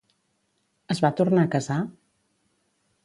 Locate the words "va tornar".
1.05-1.43